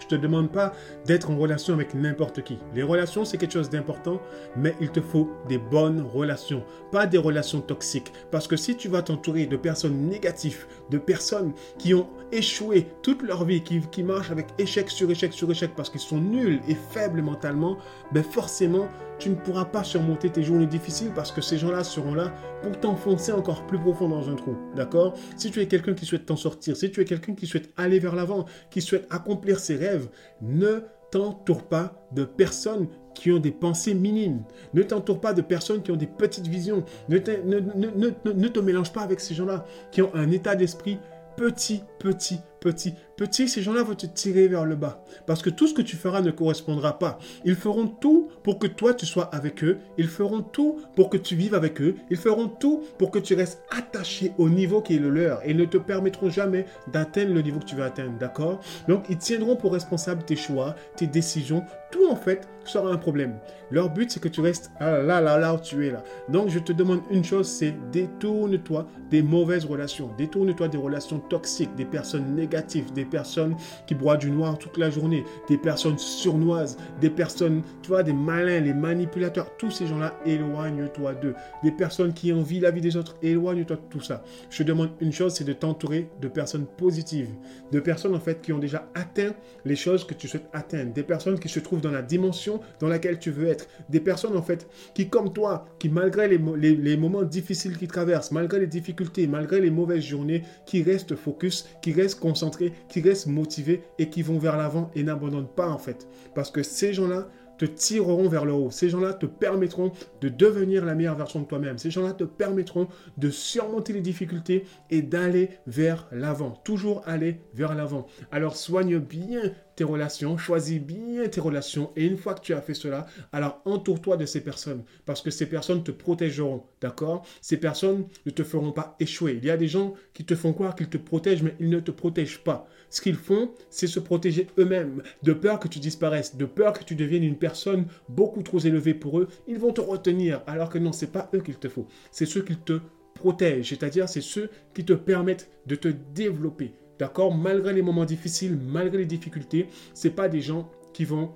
je 0.00 0.06
te 0.06 0.14
demande 0.14 0.50
pas 0.50 0.72
d'être 1.04 1.30
en 1.30 1.36
relation 1.36 1.74
avec 1.74 1.94
n'importe 1.94 2.42
qui. 2.42 2.58
Les 2.74 2.82
relations, 2.82 3.24
c'est 3.24 3.38
quelque 3.38 3.52
chose 3.52 3.70
d'important, 3.70 4.20
mais 4.56 4.74
il 4.80 4.90
te 4.90 5.00
faut 5.00 5.30
des 5.48 5.58
bonnes 5.58 6.00
relations, 6.00 6.64
pas 6.90 7.06
des 7.06 7.18
relations 7.18 7.60
toxiques. 7.60 8.12
Parce 8.30 8.48
que 8.48 8.56
si 8.56 8.76
tu 8.76 8.88
vas 8.88 9.02
t'entourer 9.02 9.46
de 9.46 9.56
personnes 9.56 10.08
négatives, 10.08 10.66
de 10.90 10.98
personnes 10.98 11.52
qui 11.78 11.94
ont 11.94 12.08
échoué 12.32 12.88
toute 13.02 13.22
leur 13.22 13.44
vie, 13.44 13.62
qui, 13.62 13.80
qui 13.80 14.02
marchent 14.02 14.30
avec 14.30 14.46
échec 14.58 14.90
sur 14.90 15.10
échec 15.10 15.32
sur 15.32 15.50
échec 15.50 15.72
parce 15.76 15.90
qu'ils 15.90 16.00
sont 16.00 16.20
nuls 16.20 16.60
et 16.68 16.74
faibles 16.74 17.22
mentalement, 17.22 17.76
ben 18.12 18.22
forcément, 18.22 18.88
tu 19.20 19.28
ne 19.28 19.34
pourras 19.34 19.66
pas 19.66 19.84
surmonter 19.84 20.30
tes 20.30 20.42
journées 20.42 20.66
difficiles 20.66 21.12
parce 21.14 21.30
que 21.30 21.42
ces 21.42 21.58
gens-là 21.58 21.84
seront 21.84 22.14
là 22.14 22.32
pour 22.62 22.72
t'enfoncer 22.80 23.32
encore 23.32 23.66
plus 23.66 23.78
profond 23.78 24.08
dans 24.08 24.28
un 24.28 24.34
trou. 24.34 24.56
D'accord? 24.74 25.14
Si 25.36 25.50
tu 25.50 25.60
es 25.60 25.66
quelqu'un 25.66 25.94
qui 25.94 26.06
souhaite 26.06 26.26
t'en 26.26 26.36
sortir, 26.36 26.76
si 26.76 26.90
tu 26.90 27.00
es 27.00 27.04
quelqu'un 27.04 27.34
qui 27.34 27.46
souhaite 27.46 27.70
aller 27.76 27.98
vers 27.98 28.16
l'avant, 28.16 28.46
qui 28.70 28.80
souhaite 28.80 29.06
accomplir 29.10 29.60
ses 29.60 29.76
rêves, 29.76 30.08
ne 30.40 30.80
t'entoure 31.10 31.64
pas 31.64 32.08
de 32.12 32.24
personnes 32.24 32.88
qui 33.14 33.30
ont 33.30 33.38
des 33.38 33.50
pensées 33.50 33.94
minimes. 33.94 34.42
Ne 34.72 34.82
t'entoure 34.82 35.20
pas 35.20 35.34
de 35.34 35.42
personnes 35.42 35.82
qui 35.82 35.90
ont 35.90 35.96
des 35.96 36.06
petites 36.06 36.46
visions. 36.46 36.84
Ne 37.08 37.18
ne 37.18 38.48
te 38.48 38.60
mélange 38.60 38.92
pas 38.92 39.02
avec 39.02 39.20
ces 39.20 39.34
gens-là 39.34 39.66
qui 39.92 40.00
ont 40.00 40.14
un 40.14 40.30
état 40.30 40.56
d'esprit 40.56 40.98
petit, 41.36 41.82
petit, 41.98 42.40
petit, 42.60 42.94
petit, 43.20 43.48
ces 43.48 43.60
gens-là 43.60 43.82
vont 43.82 43.94
te 43.94 44.06
tirer 44.06 44.48
vers 44.48 44.64
le 44.64 44.76
bas. 44.76 45.04
Parce 45.26 45.42
que 45.42 45.50
tout 45.50 45.66
ce 45.66 45.74
que 45.74 45.82
tu 45.82 45.96
feras 45.96 46.22
ne 46.22 46.30
correspondra 46.30 46.98
pas. 46.98 47.18
Ils 47.44 47.54
feront 47.54 47.86
tout 47.86 48.30
pour 48.42 48.58
que 48.58 48.66
toi, 48.66 48.94
tu 48.94 49.04
sois 49.04 49.24
avec 49.24 49.62
eux. 49.62 49.76
Ils 49.98 50.08
feront 50.08 50.40
tout 50.40 50.78
pour 50.96 51.10
que 51.10 51.18
tu 51.18 51.36
vives 51.36 51.54
avec 51.54 51.82
eux. 51.82 51.96
Ils 52.08 52.16
feront 52.16 52.48
tout 52.48 52.82
pour 52.96 53.10
que 53.10 53.18
tu 53.18 53.34
restes 53.34 53.62
attaché 53.76 54.32
au 54.38 54.48
niveau 54.48 54.80
qui 54.80 54.96
est 54.96 54.98
le 54.98 55.10
leur. 55.10 55.46
Et 55.46 55.52
ne 55.52 55.66
te 55.66 55.76
permettront 55.76 56.30
jamais 56.30 56.64
d'atteindre 56.90 57.34
le 57.34 57.42
niveau 57.42 57.60
que 57.60 57.66
tu 57.66 57.76
veux 57.76 57.84
atteindre. 57.84 58.16
D'accord? 58.18 58.60
Donc, 58.88 59.04
ils 59.10 59.18
tiendront 59.18 59.54
pour 59.54 59.74
responsable 59.74 60.22
tes 60.22 60.36
choix, 60.36 60.74
tes 60.96 61.06
décisions. 61.06 61.62
Tout, 61.90 62.08
en 62.08 62.16
fait, 62.16 62.48
sera 62.64 62.90
un 62.90 62.96
problème. 62.96 63.34
Leur 63.70 63.90
but, 63.90 64.10
c'est 64.10 64.20
que 64.20 64.28
tu 64.28 64.40
restes 64.40 64.70
là, 64.80 65.02
là, 65.02 65.20
là, 65.20 65.36
là 65.36 65.54
où 65.54 65.58
tu 65.58 65.86
es 65.86 65.90
là. 65.90 66.02
Donc, 66.30 66.48
je 66.48 66.58
te 66.58 66.72
demande 66.72 67.00
une 67.10 67.24
chose, 67.24 67.48
c'est 67.48 67.74
détourne-toi 67.92 68.86
des 69.10 69.22
mauvaises 69.22 69.66
relations. 69.66 70.10
Détourne-toi 70.16 70.68
des 70.68 70.78
relations 70.78 71.18
toxiques, 71.18 71.74
des 71.74 71.84
personnes 71.84 72.34
négatives, 72.34 72.92
des 72.92 73.04
personnes 73.10 73.56
qui 73.86 73.94
boivent 73.94 74.18
du 74.18 74.30
noir 74.30 74.58
toute 74.58 74.78
la 74.78 74.90
journée, 74.90 75.24
des 75.48 75.58
personnes 75.58 75.98
surnoises, 75.98 76.76
des 77.00 77.10
personnes, 77.10 77.62
tu 77.82 77.88
vois, 77.88 78.02
des 78.02 78.12
malins, 78.12 78.60
les 78.60 78.74
manipulateurs, 78.74 79.56
tous 79.58 79.70
ces 79.70 79.86
gens-là, 79.86 80.14
éloigne-toi 80.24 81.14
d'eux. 81.14 81.34
Des 81.62 81.72
personnes 81.72 82.12
qui 82.12 82.32
envient 82.32 82.60
la 82.60 82.70
vie 82.70 82.80
des 82.80 82.96
autres, 82.96 83.16
éloigne-toi 83.22 83.76
de 83.76 83.82
tout 83.90 84.00
ça. 84.00 84.22
Je 84.48 84.58
te 84.58 84.62
demande 84.62 84.90
une 85.00 85.12
chose, 85.12 85.34
c'est 85.34 85.44
de 85.44 85.52
t'entourer 85.52 86.08
de 86.20 86.28
personnes 86.28 86.66
positives, 86.66 87.30
de 87.72 87.80
personnes 87.80 88.14
en 88.14 88.20
fait 88.20 88.40
qui 88.40 88.52
ont 88.52 88.58
déjà 88.58 88.88
atteint 88.94 89.32
les 89.64 89.76
choses 89.76 90.06
que 90.06 90.14
tu 90.14 90.28
souhaites 90.28 90.48
atteindre, 90.52 90.92
des 90.92 91.02
personnes 91.02 91.38
qui 91.38 91.48
se 91.48 91.60
trouvent 91.60 91.80
dans 91.80 91.90
la 91.90 92.02
dimension 92.02 92.60
dans 92.78 92.88
laquelle 92.88 93.18
tu 93.18 93.30
veux 93.30 93.48
être, 93.48 93.68
des 93.88 94.00
personnes 94.00 94.36
en 94.36 94.42
fait 94.42 94.68
qui 94.94 95.08
comme 95.08 95.32
toi, 95.32 95.66
qui 95.78 95.88
malgré 95.88 96.28
les, 96.28 96.40
les, 96.56 96.76
les 96.76 96.96
moments 96.96 97.22
difficiles 97.22 97.76
qu'ils 97.76 97.88
traversent, 97.88 98.30
malgré 98.32 98.60
les 98.60 98.66
difficultés, 98.66 99.26
malgré 99.26 99.60
les 99.60 99.70
mauvaises 99.70 100.04
journées, 100.04 100.42
qui 100.66 100.82
restent 100.82 101.16
focus, 101.16 101.68
qui 101.82 101.92
restent 101.92 102.20
concentrés, 102.20 102.72
qui 102.88 102.99
motivés 103.26 103.82
et 103.98 104.10
qui 104.10 104.22
vont 104.22 104.38
vers 104.38 104.56
l'avant 104.56 104.90
et 104.94 105.02
n'abandonnent 105.02 105.48
pas 105.48 105.68
en 105.68 105.78
fait. 105.78 106.08
Parce 106.34 106.50
que 106.50 106.62
ces 106.62 106.92
gens-là 106.92 107.28
te 107.60 107.66
tireront 107.66 108.26
vers 108.26 108.46
le 108.46 108.52
haut. 108.52 108.70
Ces 108.70 108.88
gens-là 108.88 109.12
te 109.12 109.26
permettront 109.26 109.92
de 110.22 110.30
devenir 110.30 110.86
la 110.86 110.94
meilleure 110.94 111.14
version 111.14 111.40
de 111.40 111.44
toi-même. 111.44 111.76
Ces 111.76 111.90
gens-là 111.90 112.14
te 112.14 112.24
permettront 112.24 112.88
de 113.18 113.28
surmonter 113.28 113.92
les 113.92 114.00
difficultés 114.00 114.64
et 114.88 115.02
d'aller 115.02 115.50
vers 115.66 116.08
l'avant. 116.10 116.52
Toujours 116.64 117.02
aller 117.06 117.42
vers 117.52 117.74
l'avant. 117.74 118.06
Alors 118.32 118.56
soigne 118.56 118.98
bien 118.98 119.52
relations, 119.84 120.36
choisis 120.38 120.80
bien 120.80 121.26
tes 121.28 121.40
relations 121.40 121.90
et 121.96 122.04
une 122.04 122.16
fois 122.16 122.34
que 122.34 122.40
tu 122.40 122.54
as 122.54 122.60
fait 122.60 122.74
cela, 122.74 123.06
alors 123.32 123.60
entoure-toi 123.64 124.16
de 124.16 124.26
ces 124.26 124.42
personnes 124.42 124.84
parce 125.06 125.22
que 125.22 125.30
ces 125.30 125.46
personnes 125.46 125.82
te 125.82 125.90
protégeront, 125.90 126.64
d'accord? 126.80 127.26
Ces 127.40 127.56
personnes 127.56 128.06
ne 128.26 128.30
te 128.30 128.42
feront 128.42 128.72
pas 128.72 128.96
échouer. 129.00 129.38
Il 129.40 129.44
y 129.44 129.50
a 129.50 129.56
des 129.56 129.68
gens 129.68 129.94
qui 130.12 130.24
te 130.24 130.34
font 130.34 130.52
croire 130.52 130.74
qu'ils 130.74 130.88
te 130.88 130.98
protègent 130.98 131.42
mais 131.42 131.54
ils 131.60 131.70
ne 131.70 131.80
te 131.80 131.90
protègent 131.90 132.42
pas. 132.42 132.68
Ce 132.90 133.00
qu'ils 133.00 133.16
font, 133.16 133.52
c'est 133.70 133.86
se 133.86 134.00
protéger 134.00 134.48
eux-mêmes 134.58 135.02
de 135.22 135.32
peur 135.32 135.60
que 135.60 135.68
tu 135.68 135.78
disparaisses, 135.78 136.36
de 136.36 136.44
peur 136.44 136.72
que 136.72 136.84
tu 136.84 136.96
deviennes 136.96 137.24
une 137.24 137.38
personne 137.38 137.86
beaucoup 138.08 138.42
trop 138.42 138.58
élevée 138.58 138.94
pour 138.94 139.20
eux. 139.20 139.28
Ils 139.46 139.58
vont 139.58 139.72
te 139.72 139.80
retenir 139.80 140.42
alors 140.46 140.68
que 140.68 140.78
non, 140.78 140.92
c'est 140.92 141.12
pas 141.12 141.30
eux 141.34 141.40
qu'il 141.40 141.56
te 141.56 141.68
faut. 141.68 141.86
C'est 142.10 142.26
ceux 142.26 142.42
qui 142.42 142.56
te 142.56 142.80
protègent, 143.14 143.68
c'est-à-dire 143.68 144.08
c'est 144.08 144.20
ceux 144.20 144.50
qui 144.74 144.84
te 144.84 144.92
permettent 144.92 145.50
de 145.66 145.76
te 145.76 145.88
développer. 145.88 146.72
D'accord 147.00 147.34
Malgré 147.34 147.72
les 147.72 147.80
moments 147.80 148.04
difficiles, 148.04 148.58
malgré 148.62 148.98
les 148.98 149.06
difficultés, 149.06 149.68
ce 149.94 150.08
pas 150.08 150.28
des 150.28 150.42
gens 150.42 150.70
qui 150.92 151.06
vont 151.06 151.32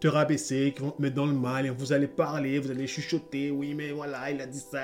te 0.00 0.08
rabaisser, 0.08 0.72
qui 0.74 0.82
vont 0.82 0.90
te 0.90 1.00
mettre 1.00 1.14
dans 1.14 1.26
le 1.26 1.32
mal, 1.32 1.64
et 1.64 1.70
vous 1.70 1.92
allez 1.92 2.08
parler, 2.08 2.58
vous 2.58 2.72
allez 2.72 2.88
chuchoter, 2.88 3.52
oui, 3.52 3.72
mais 3.74 3.92
voilà, 3.92 4.32
il 4.32 4.40
a 4.40 4.46
dit 4.46 4.58
ça. 4.58 4.80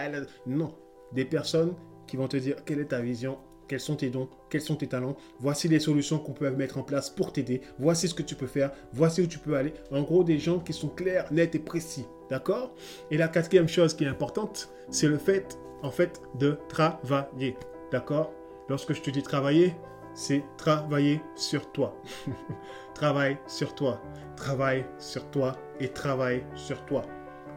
Non. 0.47 0.73
Des 1.13 1.25
personnes 1.25 1.75
qui 2.07 2.17
vont 2.17 2.29
te 2.29 2.37
dire 2.37 2.65
quelle 2.65 2.79
est 2.79 2.85
ta 2.85 3.01
vision, 3.01 3.39
quels 3.67 3.81
sont 3.81 3.97
tes 3.97 4.11
dons, 4.11 4.29
quels 4.49 4.61
sont 4.61 4.77
tes 4.77 4.87
talents, 4.87 5.17
voici 5.41 5.67
les 5.67 5.81
solutions 5.81 6.21
qu'on 6.21 6.35
peut 6.35 6.51
mettre 6.51 6.79
en 6.79 6.85
place 6.85 7.11
pour 7.11 7.33
t'aider, 7.33 7.61
voici 7.81 8.07
ce 8.07 8.15
que 8.15 8.23
tu 8.23 8.37
peux 8.37 8.47
faire, 8.47 8.71
voici 8.93 9.23
où 9.23 9.27
tu 9.27 9.41
peux 9.41 9.57
aller. 9.57 9.75
En 9.91 10.03
gros, 10.03 10.23
des 10.23 10.39
gens 10.39 10.61
qui 10.61 10.73
sont 10.73 10.89
clairs, 10.89 11.33
nets 11.33 11.57
et 11.57 11.59
précis. 11.59 12.07
D'accord? 12.29 12.77
Et 13.11 13.17
la 13.17 13.27
quatrième 13.27 13.69
chose 13.69 13.95
qui 13.95 14.05
est 14.05 14.09
importante, 14.09 14.71
c'est 14.89 15.09
le 15.09 15.19
fait, 15.19 15.59
en 15.83 15.91
fait, 15.91 16.23
de 16.39 16.59
travailler. 16.69 17.57
D'accord? 17.91 18.33
Lorsque 18.71 18.93
je 18.93 19.03
te 19.03 19.11
dis 19.11 19.25
travailler, 19.25 19.75
c'est 20.15 20.45
travailler 20.57 21.21
sur 21.35 21.73
toi. 21.73 22.01
travaille 22.95 23.37
sur 23.49 23.75
toi. 23.75 24.01
Travaille 24.37 24.87
sur 24.97 25.29
toi 25.33 25.57
et 25.81 25.89
travaille 25.89 26.45
sur 26.55 26.87
toi. 26.87 27.03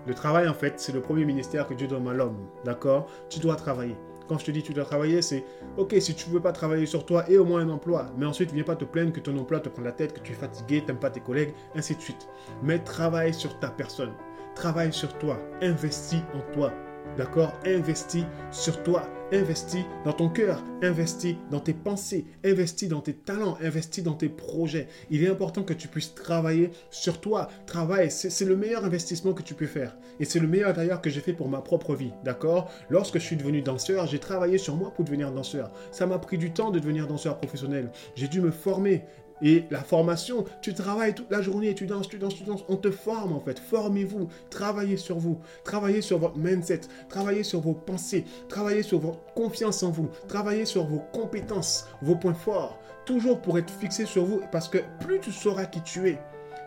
Le 0.08 0.16
travail, 0.16 0.48
en 0.48 0.56
fait, 0.56 0.80
c'est 0.80 0.92
le 0.92 1.02
premier 1.02 1.24
ministère 1.24 1.68
que 1.68 1.76
Dieu 1.76 1.86
donne 1.86 2.08
à 2.08 2.14
l'homme. 2.14 2.48
D'accord? 2.66 3.06
Tu 3.30 3.38
dois 3.40 3.56
travailler. 3.56 3.96
Quand 4.28 4.40
je 4.40 4.46
te 4.46 4.50
dis 4.50 4.64
tu 4.64 4.74
dois 4.74 4.86
travailler, 4.86 5.22
c'est 5.22 5.46
ok, 5.78 5.94
si 6.00 6.16
tu 6.16 6.32
veux 6.32 6.40
pas 6.40 6.52
travailler 6.52 6.88
sur 6.88 7.06
toi, 7.06 7.30
et 7.30 7.38
au 7.38 7.46
moins 7.46 7.62
un 7.62 7.70
emploi. 7.70 8.08
Mais 8.18 8.26
ensuite, 8.26 8.52
viens 8.52 8.64
pas 8.64 8.76
te 8.76 8.86
plaindre 8.86 9.14
que 9.14 9.20
ton 9.20 9.38
emploi 9.38 9.60
te 9.60 9.70
prend 9.70 9.84
la 9.84 9.92
tête, 9.92 10.14
que 10.14 10.20
tu 10.20 10.32
es 10.32 10.36
fatigué, 10.36 10.84
t'aimes 10.84 10.98
pas 10.98 11.12
tes 11.12 11.20
collègues, 11.20 11.54
ainsi 11.76 11.96
de 11.96 12.02
suite. 12.02 12.28
Mais 12.64 12.80
travaille 12.80 13.36
sur 13.36 13.60
ta 13.60 13.68
personne. 13.68 14.14
Travaille 14.56 14.92
sur 14.92 15.16
toi. 15.20 15.38
Investis 15.62 16.24
en 16.34 16.54
toi. 16.54 16.74
D'accord? 17.18 17.54
Investis 17.68 18.26
sur 18.50 18.82
toi. 18.82 19.04
Investis 19.34 19.84
dans 20.06 20.14
ton 20.14 20.30
cœur. 20.30 20.64
Investis 20.84 21.36
dans 21.50 21.60
tes 21.60 21.74
pensées. 21.74 22.26
Investis 22.46 22.88
dans 22.88 23.02
tes 23.02 23.16
talents. 23.16 23.58
Investis 23.64 24.04
dans 24.04 24.14
tes 24.14 24.30
projets. 24.30 24.88
Il 25.10 25.24
est 25.24 25.28
important 25.28 25.64
que 25.64 25.74
tu 25.74 25.88
puisses 25.88 26.14
travailler 26.14 26.70
sur 26.92 27.20
toi. 27.20 27.48
Travaille. 27.66 28.12
C'est 28.12 28.46
le 28.46 28.56
meilleur 28.56 28.86
investissement 28.86 29.34
que 29.34 29.42
tu 29.42 29.56
peux 29.56 29.66
faire. 29.66 29.98
Et 30.20 30.26
c'est 30.26 30.40
le 30.40 30.48
meilleur 30.48 30.74
d'ailleurs 30.74 31.02
que 31.02 31.10
j'ai 31.10 31.20
fait 31.20 31.34
pour 31.34 31.50
ma 31.50 31.62
propre 31.62 31.96
vie. 31.96 32.12
D'accord? 32.24 32.70
Lorsque 32.92 33.16
je 33.16 33.24
suis 33.24 33.36
devenu 33.36 33.64
danseur, 33.64 34.06
j'ai 34.06 34.20
travaillé 34.20 34.60
sur 34.60 34.76
moi 34.76 34.92
pour 34.92 35.04
devenir 35.04 35.32
danseur. 35.32 35.72
Ça 35.92 36.06
m'a 36.06 36.20
pris 36.20 36.38
du 36.38 36.54
temps 36.54 36.70
de 36.70 36.78
devenir 36.78 37.08
danseur 37.08 37.40
professionnel. 37.40 37.92
J'ai 38.16 38.28
dû 38.28 38.40
me 38.40 38.52
former. 38.52 39.02
Et 39.44 39.66
la 39.70 39.84
formation, 39.84 40.46
tu 40.62 40.74
travailles 40.74 41.14
toute 41.14 41.30
la 41.30 41.42
journée, 41.42 41.76
tu 41.76 41.86
danses, 41.86 42.08
tu 42.08 42.18
danses, 42.18 42.36
tu 42.36 42.44
danses. 42.44 42.64
On 42.70 42.78
te 42.78 42.90
forme 42.90 43.34
en 43.34 43.42
fait. 43.42 43.60
Formez-vous, 43.60 44.30
travaillez 44.50 44.98
sur 44.98 45.20
vous, 45.20 45.40
travaillez 45.66 46.02
sur 46.02 46.18
votre 46.18 46.38
mindset, 46.38 46.82
travaillez 47.10 47.44
sur 47.44 47.60
vos 47.60 47.74
pensées, 47.74 48.24
travaillez 48.48 48.84
sur 48.84 49.00
votre 49.00 49.20
confiance 49.34 49.84
en 49.84 49.92
vous, 49.92 50.10
travaillez 50.30 50.66
sur 50.66 50.86
vos 50.86 51.02
compétences, 51.12 51.88
vos 52.02 52.16
points 52.16 52.34
forts. 52.34 52.80
Toujours 53.06 53.42
pour 53.42 53.58
être 53.58 53.70
fixé 53.70 54.06
sur 54.06 54.24
vous 54.24 54.42
parce 54.50 54.70
que 54.70 54.78
plus 55.02 55.20
tu 55.20 55.34
sauras 55.34 55.66
qui 55.66 55.82
tu 55.82 56.10
es, 56.10 56.20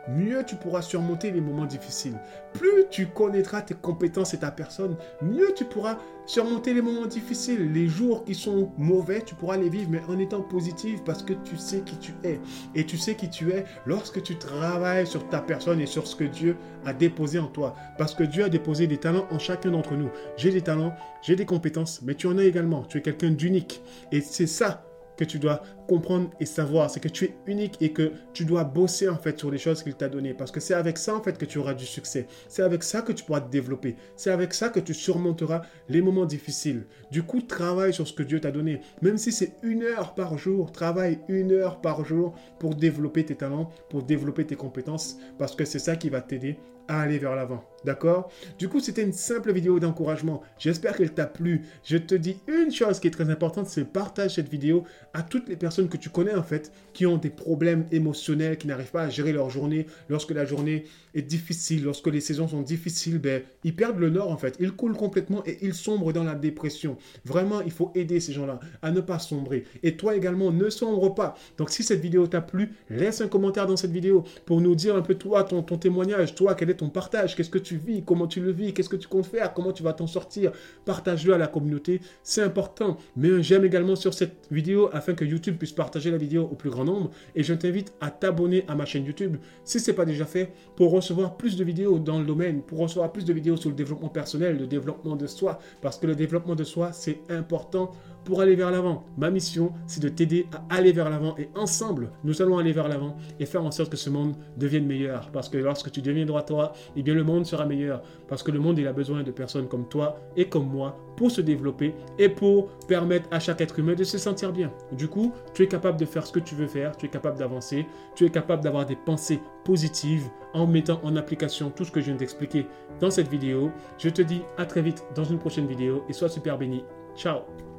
mieux 0.09 0.45
tu 0.45 0.57
pourras 0.57 0.83
surmonter 0.83 1.31
les 1.31 1.41
moments 1.41 1.65
difficiles. 1.65 2.19
Plus 2.53 2.85
tu 2.91 3.07
connaîtras 3.07 3.63
tes 3.63 3.75
compétences 3.75 4.35
et 4.35 4.39
ta 4.39 4.51
personne, 4.51 4.97
mieux 5.23 5.53
tu 5.55 5.65
pourras 5.65 5.99
surmonter 6.27 6.75
les 6.75 6.83
moments 6.83 7.07
difficiles. 7.07 7.73
Les 7.73 7.89
jours 7.89 8.25
qui 8.25 8.35
sont 8.35 8.73
mauvais, 8.77 9.23
tu 9.23 9.35
pourras 9.35 9.57
les 9.57 9.69
vivre, 9.69 9.89
mais 9.91 10.03
en 10.09 10.19
étant 10.19 10.43
positif 10.43 11.03
parce 11.05 11.23
que 11.23 11.33
tu 11.33 11.57
sais 11.57 11.81
qui 11.81 11.97
tu 11.99 12.13
es. 12.25 12.41
Et 12.75 12.85
tu 12.85 12.99
sais 12.99 13.15
qui 13.15 13.31
tu 13.31 13.53
es 13.53 13.65
lorsque 13.87 14.23
tu 14.23 14.37
travailles 14.37 15.07
sur 15.07 15.29
ta 15.29 15.41
personne 15.41 15.81
et 15.81 15.87
sur 15.87 16.07
ce 16.07 16.17
que 16.17 16.25
Dieu 16.25 16.57
a 16.85 16.93
déposé 16.93 17.39
en 17.39 17.47
toi. 17.47 17.75
Parce 17.99 18.15
que 18.15 18.25
Dieu 18.25 18.45
a 18.45 18.49
déposé 18.49 18.87
des 18.87 18.99
talents 18.99 19.27
en 19.31 19.39
chacun 19.39 19.71
d'entre 19.71 19.95
nous. 19.95 20.11
J'ai 20.37 20.51
des 20.51 20.63
talents, 20.63 20.95
j'ai 21.23 21.37
des 21.37 21.47
compétences, 21.47 22.03
mais 22.03 22.15
tu 22.15 22.27
en 22.27 22.39
as 22.39 22.45
également. 22.45 22.83
Tu 22.85 22.99
es 22.99 23.03
quelqu'un 23.03 23.31
d'unique. 23.31 23.83
Et 24.13 24.21
c'est 24.21 24.47
ça 24.47 24.86
que 25.17 25.25
tu 25.25 25.39
dois 25.39 25.63
comprendre 25.89 26.31
et 26.41 26.47
savoir, 26.47 26.91
c'est 26.91 27.01
que 27.01 27.09
tu 27.09 27.25
es 27.27 27.35
unique 27.47 27.77
et 27.81 27.93
que 27.93 28.13
tu 28.33 28.45
dois 28.45 28.65
bosser 28.65 29.09
en 29.09 29.17
fait 29.17 29.39
sur 29.39 29.51
les 29.51 29.59
choses 29.59 29.83
qu'il 29.83 29.95
t'a 29.95 30.09
données. 30.09 30.35
Parce 30.35 30.51
que 30.51 30.61
c'est 30.61 30.75
avec 30.75 30.99
ça 30.99 31.15
en 31.15 31.23
fait 31.23 31.39
que 31.39 31.45
tu 31.45 31.59
auras 31.59 31.75
du 31.75 31.87
succès. 31.87 32.27
C'est 32.49 32.63
avec 32.63 32.83
ça 32.83 33.03
que 33.03 33.13
tu 33.13 33.25
pourras 33.25 33.41
te 33.41 33.51
développer. 33.51 33.97
C'est 34.17 34.31
avec 34.31 34.55
ça 34.55 34.69
que 34.69 34.81
tu 34.81 34.95
surmonteras 34.95 35.63
les 35.89 36.03
moments 36.03 36.27
difficiles. 36.27 36.87
Du 37.11 37.23
coup, 37.23 37.41
travaille 37.41 37.95
sur 37.95 38.07
ce 38.07 38.13
que 38.13 38.23
Dieu 38.23 38.41
t'a 38.41 38.51
donné. 38.51 38.81
Même 39.03 39.19
si 39.19 39.33
c'est 39.33 39.55
une 39.63 39.83
heure 39.83 40.15
par 40.15 40.39
jour, 40.39 40.73
travaille 40.73 41.21
une 41.29 41.53
heure 41.53 41.81
par 41.81 42.05
jour 42.05 42.35
pour 42.59 42.75
développer 42.75 43.25
tes 43.25 43.37
talents, 43.37 43.71
pour 43.91 44.03
développer 44.03 44.45
tes 44.45 44.57
compétences. 44.57 45.17
Parce 45.39 45.55
que 45.55 45.65
c'est 45.65 45.79
ça 45.79 45.97
qui 45.97 46.11
va 46.11 46.21
t'aider 46.21 46.59
à 46.89 47.01
aller 47.01 47.19
vers 47.19 47.35
l'avant. 47.35 47.65
D'accord? 47.85 48.31
Du 48.59 48.69
coup, 48.69 48.81
c'était 48.81 49.03
une 49.03 49.13
simple 49.13 49.53
vidéo 49.53 49.79
d'encouragement. 49.79 50.43
J'espère 50.59 50.97
qu'elle 50.97 51.13
t'a 51.13 51.27
plu. 51.27 51.63
Je 51.85 51.97
te 51.97 52.15
dis 52.15 52.41
une 52.49 52.73
chose 52.73 53.01
qui 53.01 53.09
est 53.09 53.13
très 53.13 53.31
importante, 53.31 53.67
c'est 53.67 53.85
partage 53.85 54.35
cette 54.35 54.49
vidéo 54.49 54.85
à 55.15 55.23
toutes 55.23 55.49
les 55.49 55.57
personnes 55.57 55.89
que 55.89 55.97
tu 55.97 56.11
connais 56.11 56.35
en 56.35 56.43
fait, 56.43 56.73
qui 56.93 57.07
ont 57.07 57.17
des 57.17 57.31
problèmes 57.31 57.87
émotionnels, 57.91 58.59
qui 58.59 58.67
n'arrivent 58.67 58.91
pas 58.91 59.03
à 59.03 59.09
gérer 59.09 59.33
leur 59.33 59.51
journée. 59.51 59.87
Lorsque 60.09 60.31
la 60.33 60.45
journée 60.45 60.85
est 61.15 61.23
difficile, 61.23 61.85
lorsque 61.85 62.09
les 62.09 62.21
saisons 62.21 62.49
sont 62.49 62.63
difficiles, 62.63 63.19
ben, 63.19 63.43
ils 63.65 63.75
perdent 63.75 63.99
le 63.99 64.11
nord 64.11 64.31
en 64.31 64.37
fait. 64.37 64.57
Ils 64.61 64.73
coulent 64.73 64.97
complètement 64.97 65.43
et 65.47 65.59
ils 65.63 65.75
sombrent 65.75 66.13
dans 66.13 66.25
la 66.25 66.35
dépression. 66.35 66.99
Vraiment, 67.25 67.63
il 67.63 67.71
faut 67.71 67.91
aider 67.95 68.21
ces 68.21 68.33
gens-là 68.33 68.61
à 68.83 68.91
ne 68.91 69.01
pas 69.01 69.19
sombrer. 69.19 69.65
Et 69.83 69.97
toi 69.97 70.15
également, 70.15 70.53
ne 70.53 70.69
sombre 70.69 71.15
pas. 71.15 71.35
Donc 71.57 71.71
si 71.71 71.83
cette 71.83 72.01
vidéo 72.01 72.27
t'a 72.27 72.43
plu, 72.43 72.73
laisse 72.91 73.21
un 73.23 73.29
commentaire 73.29 73.67
dans 73.67 73.77
cette 73.77 73.93
vidéo 73.93 74.25
pour 74.45 74.61
nous 74.61 74.75
dire 74.75 74.97
un 74.97 75.03
peu 75.03 75.15
toi, 75.15 75.45
ton, 75.45 75.63
ton 75.63 75.79
témoignage, 75.79 76.35
toi, 76.35 76.55
quel 76.55 76.71
est 76.71 76.75
ton 76.75 76.91
partage, 76.91 77.37
qu'est-ce 77.37 77.51
que 77.51 77.59
tu 77.59 77.77
vis, 77.77 78.03
comment 78.05 78.27
tu 78.27 78.41
le 78.41 78.53
vis, 78.53 78.75
qu'est-ce 78.75 78.89
que 78.89 78.97
tu 78.97 79.09
comptes 79.09 79.27
faire, 79.27 79.55
comment 79.55 79.73
tu 79.73 79.83
vas 79.83 79.95
t'en 79.95 80.07
sortir. 80.07 80.53
Partage-le 80.85 81.33
à 81.33 81.39
la 81.39 81.47
communauté, 81.47 82.01
c'est 82.23 82.43
important. 82.43 82.99
Mets 83.17 83.31
un 83.31 83.43
j'aime 83.47 83.65
également 83.65 83.97
sur 83.97 84.13
cette 84.13 84.47
vidéo 84.51 84.91
afin 84.97 85.15
que 85.15 85.25
YouTube 85.25 85.57
puisse 85.57 85.73
partager 85.73 86.11
la 86.11 86.17
vidéo 86.17 86.43
au 86.51 86.55
plus 86.55 86.71
grand 86.71 86.85
nombre. 86.85 87.11
Et 87.35 87.43
je 87.43 87.55
t'invite 87.55 87.93
à 88.01 88.11
t'abonner 88.11 88.65
à 88.69 88.75
ma 88.75 88.85
chaîne 88.85 89.05
YouTube 89.05 89.37
si 89.65 89.81
ce 89.81 89.91
n'est 89.91 89.97
pas 89.97 90.05
déjà 90.05 90.25
fait 90.25 90.53
pour 90.77 90.91
recevoir 90.91 91.37
plus 91.37 91.57
de 91.57 91.65
vidéos 91.65 91.99
dans 91.99 92.19
le 92.19 92.25
domaine, 92.25 92.63
pour 92.63 92.79
recevoir 92.79 93.13
plus 93.13 93.25
de 93.25 93.33
vidéos 93.33 93.57
sur 93.57 93.71
le 93.71 93.77
développement 93.77 94.09
personnel, 94.09 94.59
le 94.59 94.67
développement 94.67 95.17
de 95.17 95.27
soi. 95.27 95.59
Parce 95.83 95.99
que 95.99 96.07
le 96.07 96.15
développement 96.15 96.55
de 96.55 96.65
soi, 96.65 96.93
c'est 96.93 97.19
important 97.29 97.93
pour 98.27 98.41
aller 98.41 98.57
vers 98.57 98.71
l'avant. 98.71 99.05
Ma 99.17 99.31
mission, 99.31 99.73
c'est 99.87 100.03
de 100.03 100.09
t'aider 100.09 100.47
à 100.53 100.77
aller 100.77 100.93
vers 100.93 101.09
l'avant 101.09 101.35
et 101.39 101.49
ensemble, 101.55 102.11
nous 102.25 102.43
allons 102.43 102.59
aller 102.59 102.73
vers 102.73 102.89
l'avant 102.89 103.17
et 103.41 103.47
faire 103.47 103.65
en 103.65 103.71
sorte 103.71 103.91
que 103.91 103.97
ce 103.97 104.11
monde 104.11 104.35
devienne 104.59 104.85
meilleur. 104.85 105.31
Parce 105.33 105.49
que 105.49 105.57
lorsque 105.57 105.91
tu 105.91 106.03
deviendras 106.03 106.43
toi, 106.43 106.73
eh 106.97 107.03
bien 107.03 107.15
le 107.15 107.25
monde 107.25 107.47
sera 107.47 107.65
meilleur. 107.65 108.03
Parce 108.29 108.43
que 108.43 108.51
le 108.51 108.59
monde, 108.59 108.79
il 108.79 108.87
a 108.87 108.93
besoin 108.93 109.23
de 109.23 109.31
personnes 109.31 109.69
comme 109.69 109.89
toi 109.89 110.19
et 110.37 110.49
comme 110.49 110.67
moi 110.69 110.99
pour 111.17 111.31
se 111.31 111.41
développer 111.41 111.95
et 112.19 112.29
pour 112.29 112.69
permettre 112.89 113.29
à 113.31 113.41
chaque 113.41 113.61
être 113.61 113.79
humain 113.79 113.95
de 113.95 114.05
se 114.05 114.19
sentir 114.19 114.53
bien. 114.53 114.73
Du 114.93 115.09
coup, 115.09 115.33
tu 115.55 115.63
es 115.63 115.69
capable 115.69 115.99
de 115.99 116.05
faire 116.05 116.27
ce 116.27 116.33
que 116.33 116.41
tu 116.41 116.57
veux 116.57 116.67
faire, 116.67 116.97
tu 116.97 117.07
es 117.07 117.09
capable 117.09 117.39
d'avancer, 117.39 117.87
tu 118.17 118.27
es 118.27 118.31
capable 118.31 118.63
d'avoir 118.63 118.85
des 118.85 118.97
pensées 118.97 119.41
positives 119.65 120.29
en 120.53 120.67
mettant 120.67 121.01
en 121.05 121.15
application 121.17 121.71
tout 121.71 121.85
ce 121.85 121.93
que 121.93 122.01
je 122.01 122.07
viens 122.07 122.17
d'expliquer 122.17 122.67
dans 123.01 123.11
cette 123.11 123.29
vidéo. 123.29 123.71
Je 123.99 124.09
te 124.09 124.21
dis 124.21 124.43
à 124.59 124.67
très 124.67 124.83
vite 124.83 125.05
dans 125.15 125.25
une 125.25 125.39
prochaine 125.39 125.67
vidéo 125.67 126.03
et 126.09 126.13
sois 126.13 126.29
super 126.29 126.59
béni. 126.59 126.83
Ciao 127.17 127.76